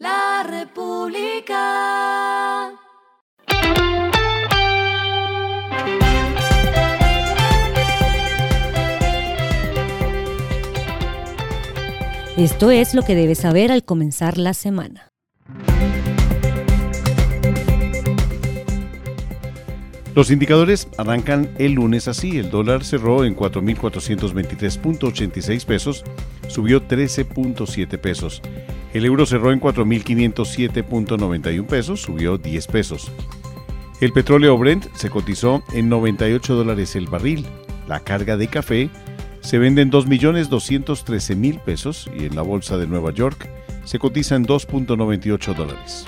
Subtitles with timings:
[0.00, 1.60] La República.
[12.38, 15.12] Esto es lo que debes saber al comenzar la semana.
[20.14, 22.38] Los indicadores arrancan el lunes así.
[22.38, 26.04] El dólar cerró en 4.423.86 pesos,
[26.48, 28.40] subió 13.7 pesos.
[28.92, 33.12] El euro cerró en 4.507.91 pesos, subió 10 pesos.
[34.00, 37.46] El petróleo Brent se cotizó en 98 dólares el barril.
[37.86, 38.90] La carga de café
[39.40, 43.48] se vende en 2.213.000 pesos y en la bolsa de Nueva York
[43.84, 46.06] se cotiza en 2.98 dólares.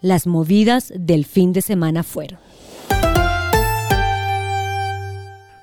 [0.00, 2.49] Las movidas del fin de semana fueron.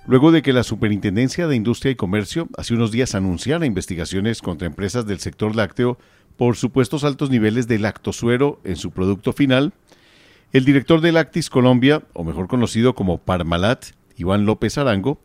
[0.07, 4.65] Luego de que la Superintendencia de Industria y Comercio hace unos días anunciara investigaciones contra
[4.65, 5.97] empresas del sector lácteo
[6.37, 9.73] por supuestos altos niveles de lactosuero en su producto final,
[10.53, 15.19] el director de Lactis Colombia, o mejor conocido como Parmalat, Iván López Arango,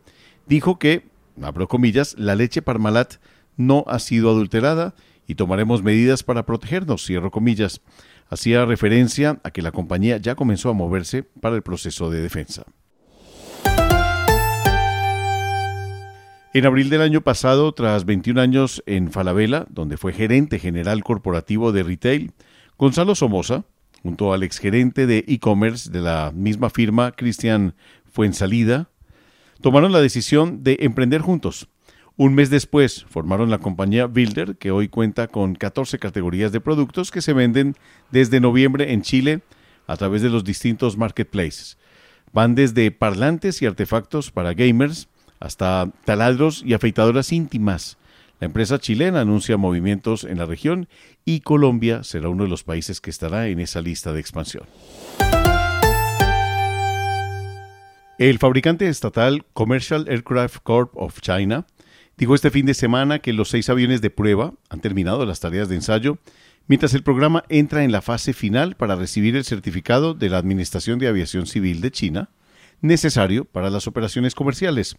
[0.47, 1.05] dijo que,
[1.41, 3.15] abro comillas, la leche Parmalat
[3.55, 4.95] no ha sido adulterada
[5.27, 7.79] y tomaremos medidas para protegernos, cierro comillas
[8.27, 12.65] hacía referencia a que la compañía ya comenzó a moverse para el proceso de defensa.
[16.53, 21.71] En abril del año pasado, tras 21 años en Falabella, donde fue gerente general corporativo
[21.71, 22.31] de retail,
[22.77, 23.65] Gonzalo Somoza,
[24.03, 27.73] junto al exgerente de e-commerce de la misma firma, Cristian
[28.11, 28.89] Fuensalida,
[29.61, 31.67] tomaron la decisión de emprender juntos
[32.15, 37.09] un mes después formaron la compañía Builder, que hoy cuenta con 14 categorías de productos
[37.09, 37.75] que se venden
[38.11, 39.41] desde noviembre en Chile
[39.87, 41.79] a través de los distintos marketplaces.
[42.31, 45.09] Van desde parlantes y artefactos para gamers
[45.43, 47.97] hasta taladros y afeitadoras íntimas.
[48.39, 50.87] La empresa chilena anuncia movimientos en la región
[51.25, 54.63] y Colombia será uno de los países que estará en esa lista de expansión.
[58.17, 61.65] El fabricante estatal Commercial Aircraft Corp of China
[62.17, 65.67] Dijo este fin de semana que los seis aviones de prueba han terminado las tareas
[65.67, 66.19] de ensayo,
[66.67, 70.99] mientras el programa entra en la fase final para recibir el certificado de la Administración
[70.99, 72.29] de Aviación Civil de China,
[72.81, 74.95] necesario para las operaciones comerciales.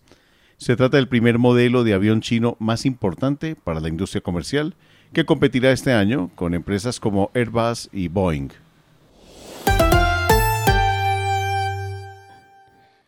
[0.56, 4.74] Se trata del primer modelo de avión chino más importante para la industria comercial,
[5.12, 8.50] que competirá este año con empresas como Airbus y Boeing.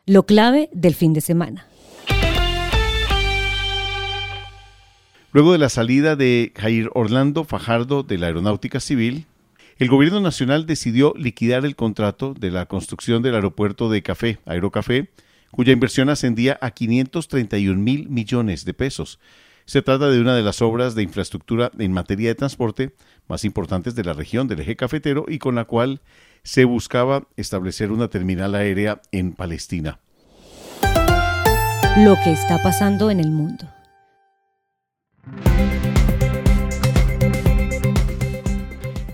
[0.06, 1.66] Lo clave del fin de semana.
[5.32, 9.26] Luego de la salida de Jair Orlando Fajardo de la Aeronáutica Civil,
[9.78, 15.10] el gobierno nacional decidió liquidar el contrato de la construcción del aeropuerto de Café, Aerocafé,
[15.50, 19.18] cuya inversión ascendía a 531 mil millones de pesos.
[19.64, 22.92] Se trata de una de las obras de infraestructura en materia de transporte
[23.26, 26.00] más importantes de la región del eje cafetero y con la cual
[26.44, 29.98] se buscaba establecer una terminal aérea en Palestina.
[31.98, 33.66] Lo que está pasando en el mundo.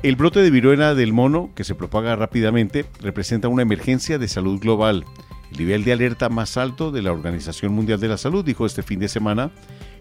[0.03, 4.61] El brote de viruela del mono, que se propaga rápidamente, representa una emergencia de salud
[4.61, 5.05] global.
[5.53, 8.83] El nivel de alerta más alto de la Organización Mundial de la Salud, dijo este
[8.83, 9.51] fin de semana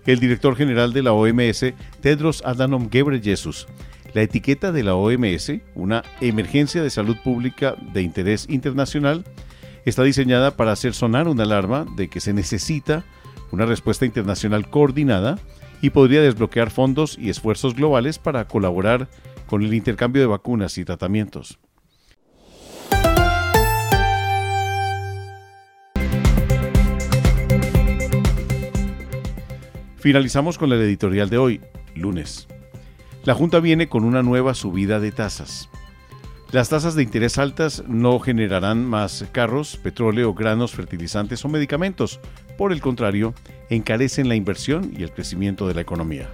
[0.06, 3.68] el director general de la OMS, Tedros Adhanom Ghebreyesus.
[4.14, 9.26] La etiqueta de la OMS, una emergencia de salud pública de interés internacional,
[9.84, 13.04] está diseñada para hacer sonar una alarma de que se necesita
[13.52, 15.38] una respuesta internacional coordinada
[15.82, 19.10] y podría desbloquear fondos y esfuerzos globales para colaborar
[19.48, 21.60] con el intercambio de vacunas y tratamientos.
[30.02, 31.62] Finalizamos con el editorial de hoy,
[31.94, 32.48] lunes.
[33.24, 35.70] La Junta viene con una nueva subida de tasas.
[36.52, 42.20] Las tasas de interés altas no generarán más carros, petróleo, granos, fertilizantes o medicamentos.
[42.58, 43.36] Por el contrario,
[43.70, 46.28] encarecen la inversión y el crecimiento de la economía.